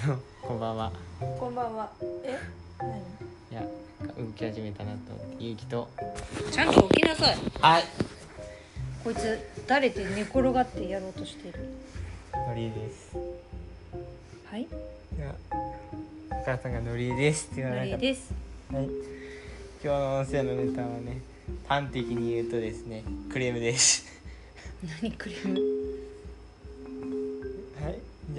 [0.00, 0.92] あのこんばんは
[1.40, 1.90] こんばんは。
[2.22, 2.38] え、
[2.78, 2.88] 何？
[3.50, 3.62] いや
[4.16, 5.88] 動き始めたなと思ってゆうきと
[6.52, 7.36] ちゃんと起きなさい。
[7.60, 7.84] はい
[9.02, 11.58] こいつ誰って寝転がってやろうとしてる？
[12.32, 13.16] のりです
[14.48, 14.62] はい？
[14.62, 14.66] い
[15.18, 15.34] や
[16.30, 18.32] お母さんがのりですって言わのなかっりです。
[18.70, 18.92] たはい今
[19.82, 21.22] 日の音声のネタはね
[21.66, 23.02] 端的に言うとですね
[23.32, 24.06] クレームです
[25.02, 25.77] 何クレーム？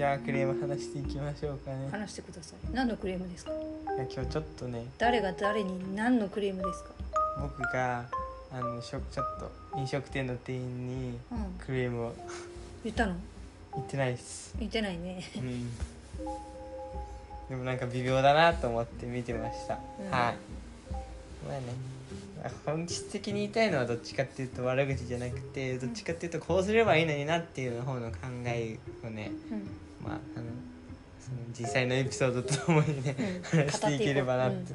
[0.00, 2.72] じゃあクレーム話していきましょうかね話してください。
[2.72, 3.52] 何のクレームですか？
[3.52, 3.54] い
[3.98, 6.90] や今日ちょっとね誰が誰に何のクレームですか？
[7.38, 8.06] 僕が
[8.50, 11.38] あのしょちょっと飲食店の店員にうん。
[11.58, 12.14] クレームを
[12.82, 13.14] 言ったの？
[13.74, 15.22] 言ってないです言ってないね。
[15.36, 15.70] うん
[17.50, 20.30] でもなんか微妙だなと思って見てました、うんはいま
[21.50, 21.90] あね
[22.64, 29.68] 本質的に言いたいのはどっちかっていうと悪口じゃなくてどっちかっていうとこうすればいいのになっていう方の考えをねうん。
[30.02, 30.46] まああの
[31.18, 33.14] その実際のエピソードとともにね、
[33.52, 34.74] うん話していければなって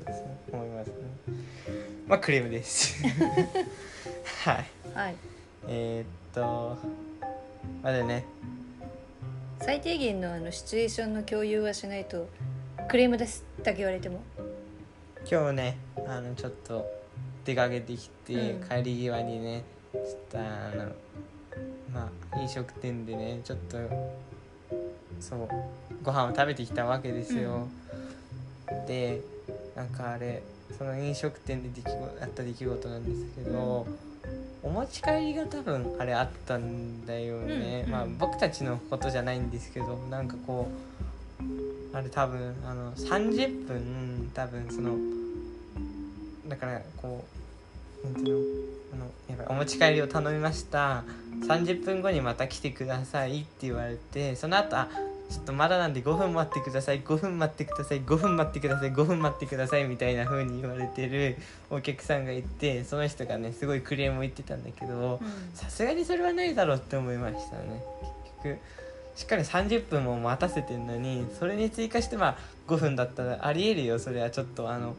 [0.51, 0.93] 思いますね、
[2.07, 3.03] まあクレームです。
[4.43, 4.65] はい。
[4.93, 5.15] はい。
[5.67, 6.77] えー、っと
[7.81, 8.25] まだね。
[9.61, 12.27] 最低限のあのシチュエーションの共有はしないと
[12.87, 14.21] クレームですだけ言われても。
[15.29, 16.85] 今日ねあのちょっと
[17.43, 18.67] 出かけてきて、うん。
[18.67, 20.43] 帰り際にねちょっとあ
[20.75, 20.91] の
[21.91, 23.77] まあ飲食店でねちょっと
[25.19, 25.47] そう
[26.03, 27.67] ご飯を食べてきたわけですよ、
[28.87, 29.21] で
[29.75, 30.43] なんかあれ
[30.77, 33.87] その飲食店で出来事あった出来事なんですけど、
[34.63, 44.97] お持ち帰りが多分あれあったんだよね、うんまあ僕たちのことじゃないんですけどなんかこうあれ多分あの30分多分その
[46.47, 47.34] だからこう
[48.13, 48.39] の
[48.93, 51.03] あのやばいお持ち帰りを頼みました
[51.47, 54.89] 30分後にまた来てくださいって言われてその後あ
[55.29, 61.37] ちょっとまだなんで5分待ってください5分待ってください5分待ってください5分待ってくださいみたいな風に言われてる
[61.69, 65.55] お客さんがいてその人がねすごいクレームを言ってたんだけどうん。
[65.55, 67.83] さすがにそれはないだろうって思いましたね
[68.43, 68.59] 結局
[69.15, 72.37] しっかり30分も待たせてんのにそれに追加してまあ
[72.67, 74.95] 5分だったらありえるよそれはちょっとあの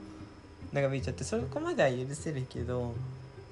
[0.76, 2.94] 長引いちゃってそこまでは許せるけど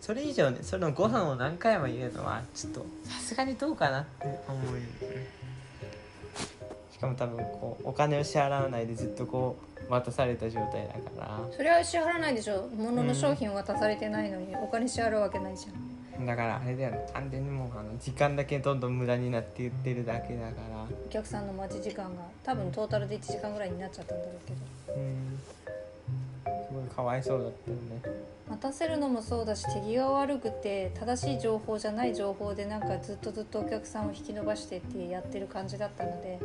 [0.01, 4.85] それ以上ねそのご飯を何回も言うのはちょっとさすがにどうかなって思うよね。
[6.93, 9.57] しかも多分こうお金を支払わないでずっとこ
[9.89, 11.41] う待たされた状態だから。
[11.51, 12.69] それは支払わないでしょ。
[12.77, 16.27] 物の商品を渡されてないのにお金支払うわけないじゃん。
[16.27, 20.85] だからあれだよね完全にもうあの時間だけどんどん無駄になって言ってるだけだから。
[20.85, 24.53] お客さんの待ち時間が多分トータルで1時間ぐらいになっちゃったんだろうけ
[24.93, 24.99] ど。
[24.99, 25.41] うん
[26.45, 28.25] すごいかわいそうだったよね。
[28.49, 36.39] 待たせるのもそうだし手際悪くて正しい情報じゃない情報でなんかずっとずっとお客さんを引き伸ばしてってやってる感じだったので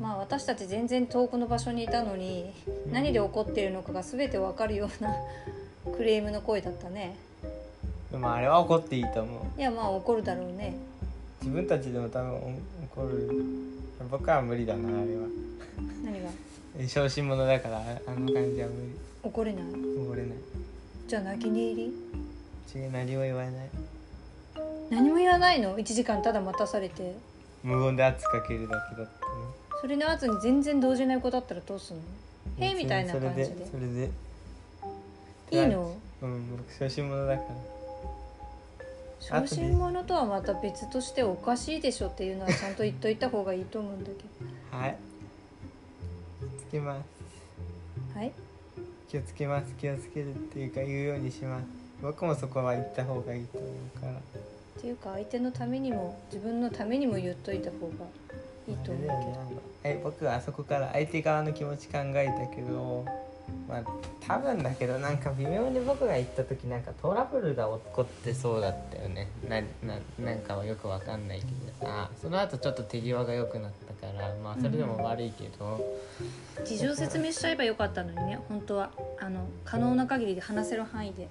[0.00, 2.52] まあ私たち全然遠くの場所にいたのに
[2.90, 5.14] 何で怒っているのかが全てわかるような
[5.96, 7.14] クレームの声だったね。
[8.10, 9.60] でもあれは怒っていいと思う。
[9.60, 10.74] いやまあ怒るだろうね。
[11.40, 12.34] 自分たちでも多分
[12.96, 13.30] 怒る。
[14.10, 15.28] 僕は無理だなあれは。
[16.04, 16.28] 何が？
[16.28, 16.53] え
[16.88, 18.94] 小心者だからああの感じは無理。
[19.22, 19.64] 怒れない？
[19.64, 20.32] 怒れない。
[21.06, 22.80] じゃあ泣き寝入り？
[22.80, 23.52] 違う何も言わない。
[24.90, 27.14] 何も言わないの？1時間ただ待たされて。
[27.62, 29.32] 無言で圧かけるだけだったね。
[29.80, 32.02] それの後に全然動じない子だったらどうすんの？
[32.58, 33.44] へえみたいな感じで。
[33.44, 33.66] それで。
[33.70, 34.10] それで
[35.50, 35.66] いい。
[35.68, 37.48] のうん僕小心者だから。
[39.20, 44.96] 小心者とはまた別としておかしいでしょっていうのはちゃんと言っといた方がいいと思うんだけはい
[46.74, 47.06] つけます。
[48.14, 48.32] どはい。
[49.08, 49.72] 気をつけます。
[49.76, 51.66] 気をつけるっていうか言うようにします。
[52.02, 54.12] 僕もそこは言った方がいいと思うから。
[54.12, 54.16] っ
[54.80, 58.06] ていうか相手のためにも自分のためにも言っといた方が
[58.66, 59.62] いいと思うけど。
[59.84, 63.04] え僕はあそこから相手側の気持ち考えたけど
[63.68, 63.82] まあ
[64.26, 69.28] 多分だけどなんか微妙に僕が行った時なんかトラブルが起こってそうだったよね。
[69.48, 71.50] なななんかはよくわかんないけど。
[71.86, 75.84] さその後ちょっと手際が良くなったからまあそれでも悪いけど、
[76.64, 78.90] 事情説明しちゃえばよかったのにね本当は。
[79.20, 81.28] あの可能な限りで話せる範囲で。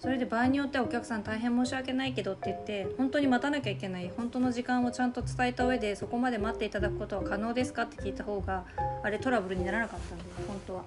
[0.00, 8.64] それで場合によってはお客さん大変申し訳ないけどって言って本当に待たなきゃいけない本当の時間をちゃんと伝えた上でそこまで待っていただくことは可能ですかって聞いた方が
[9.02, 10.84] あれトラブルにならなかったんだよ本当は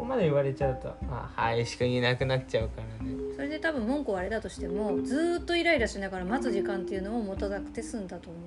[0.00, 3.12] ここまで言われちゃうと「あはい」しか言えなくなっちゃうからね。
[3.36, 8.38] それで多分文句はあれだとしてもずーっとイライラしながら待つ時間っていうのを持たなくて済んだと思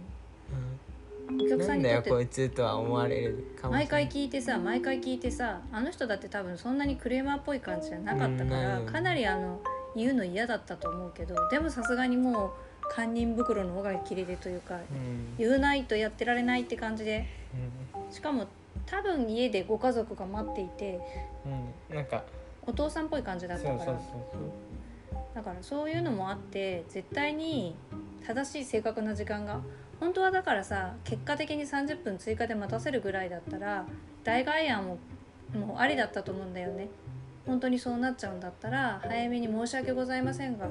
[1.38, 1.46] う。
[1.46, 8.86] お客さなんにとってよこいつとは思われるかも毎回聞いてさ毎回聞いてさあの人だって多分そんなにクレーマーっぽい感じじゃなかったからうん。
[8.88, 9.62] かなりあの
[9.96, 12.54] 言うの嫌だったと思うけどでもさすがにも
[12.96, 15.36] 堪忍袋の尾が切れでというかうん。
[15.38, 17.26] 言うないとやってられないって感じで。
[17.54, 18.48] うしかも
[18.86, 21.00] 多分家でご家族が待っていてん
[21.90, 22.24] うんなんか。
[22.66, 23.78] お父さんっぽい感じだったから。
[23.78, 23.96] そうそう
[24.32, 24.42] そう
[25.36, 27.76] だからそういうのもあって絶対に
[28.26, 29.62] 正しい正確な時間が。
[30.00, 33.86] 本当はだからさ結果的に30分追加で待たせるぐらいだったら
[34.24, 34.98] 代替案も
[35.54, 36.90] もうありだったと思うんだよね。
[37.46, 40.68] 本当にそうなっちゃうんだったら早めに申し訳ございませんが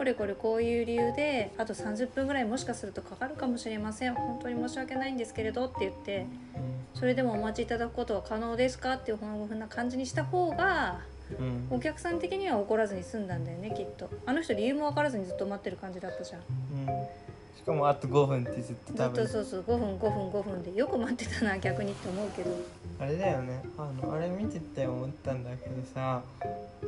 [0.00, 4.14] これこれこういう理由であと30分ぐらいもしかするとかかるかもしれません。
[4.14, 6.24] 本当に申し訳ないんですけれどって言って。
[6.94, 11.00] それでもお待ちいただくことは可能ですかっていうふうな感じにした方が
[11.68, 14.08] お客さん的には怒らずに済んだんだよねきっと。
[14.24, 16.40] あの人理由も分からずにずっと待ってる感じだったじゃん。
[16.40, 17.06] うん
[17.60, 22.50] しかもあと5分ってずっとずっと多分そうそう5分5分5分でよく待ってたな 逆にって思うけど。
[22.98, 23.62] あれだよね。
[23.78, 26.22] あのあれ見てて思ったんだけどさ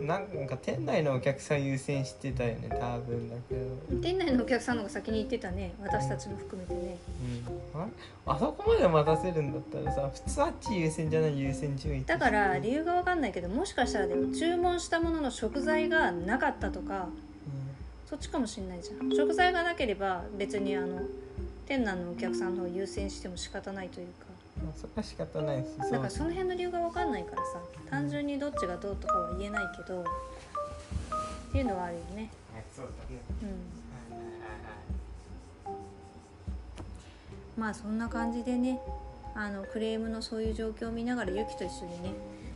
[0.01, 4.01] なんか店内のお客さん優先してたよね多分だけど。
[4.01, 6.97] 店内のお客さんの方が先に行ってたね私たちも含めてね。
[7.75, 7.87] うん、あ
[8.27, 17.09] あそこまで待たせるんだったらさ普通あっち優先じゃない優先順位だから理由が分かんないけどもしかしたらでも注文したものの食材がなかったとか
[18.13, 19.11] そっちかもしんないじゃん。
[19.11, 21.01] 食材がなければ別にあの
[21.65, 24.27] 店内のお客さんの方を優先しても仕方ないというか。
[24.61, 30.05] うん、まあ、それは仕方ないしだからその辺の理由が分かんないからさ単純にどっちがどうとかは言えないけどっ
[31.53, 32.31] ていうのはあるよね。
[32.77, 33.23] そうだね。
[37.57, 37.63] うん。
[37.63, 38.79] まあそんな感じでね
[39.35, 42.13] あのクレームのそういう状況を見ながらユキと一緒にね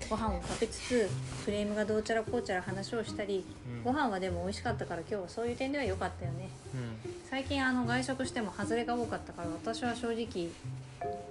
[0.08, 1.08] ご飯を食べつつ
[1.44, 3.82] クレームがどうちゃらこうちゃら話をしたりうん。
[3.82, 6.48] ご飯はでも美味しかったから今日はそういう点では良かったよね。
[6.74, 6.76] う
[7.08, 10.48] ん最近あの外食しても外れが多かったから私は正直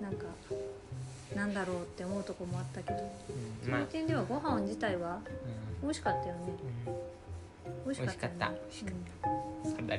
[0.01, 0.25] なんか
[1.35, 3.12] なんだろうって思うとこもあったけど
[3.65, 3.71] うん。
[3.71, 5.81] まあそういう点ではご飯自体はうん。
[5.83, 6.39] 美味しかったよね。
[6.88, 7.85] うん。
[7.85, 9.29] 美味しかった美味しかった。
[9.29, 9.75] うん。
[9.77, 9.95] うん。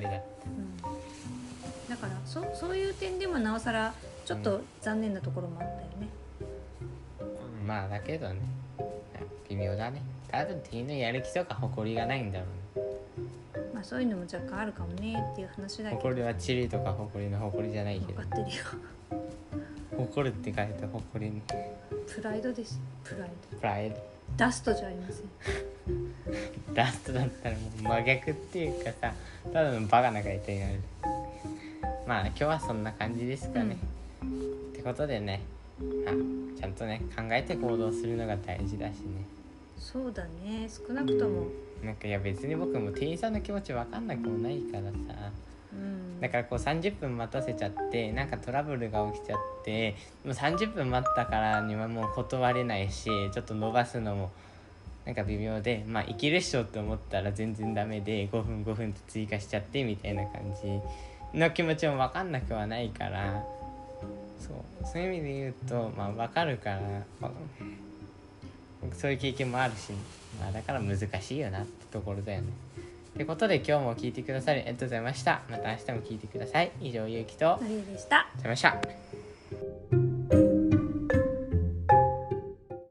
[1.88, 5.86] だからそそういう点でもなおさらちょっと残念なところもあったよね。
[6.00, 6.25] うん
[7.66, 8.36] まあだけどね。
[9.48, 10.00] 微妙だね。
[10.30, 12.46] 多分店員のやる気とか誇りがないんだろ
[12.76, 12.86] うね。
[13.74, 16.02] まあそういうのも若干あるかもねっていう話だけど。
[16.02, 18.20] 誇りはチリとか誇りの誇りじゃないけど。
[18.20, 18.64] 分かってるよ。
[19.96, 21.42] 誇るって書いた誇りに
[22.06, 22.80] プライドです。
[23.02, 23.58] プライド。
[23.58, 23.96] プライド。
[24.36, 25.26] ダストじゃありません。
[26.74, 29.14] ラストだったらもう真逆っていうかさ
[29.52, 30.80] ただのバカな回答になる。
[32.06, 33.76] まあ今日はそんな感じですかね、
[34.22, 39.25] ってことでね、まあ、ちゃんとね考えて行動するのが大事だしね。
[39.78, 40.69] そうだね。
[40.69, 41.46] 少なくとも。
[41.82, 45.31] なんかいや別に僕も店員さんの気持ち分かんなくもないからさ。
[45.73, 46.20] うん。
[46.20, 49.94] だからこう30分待たせちゃってなんかトラブルが起きちゃって
[50.25, 54.31] もう30分待ったからにはもう断れないしちょっと伸ばすのも
[55.05, 60.43] なんか微妙でまあいけるっしょって思ったら全然ダメで5分5分って追加しちゃってみたいな感
[61.32, 63.44] じの気持ちも分かんなくはないから
[64.38, 66.81] そうそういう意味で言うとまあ分かるから
[67.21, 67.31] まあ
[68.94, 69.93] そういう経験もあるし、
[70.41, 72.49] まあ、だから難しいよなってところだよね。
[73.15, 75.43] ということで今日も聞いてくださりありがとうございました。
[75.50, 76.71] また明日も聞いてください。
[76.81, 77.79] 以上、ゆうきと、ありがとう
[78.37, 79.25] ございました。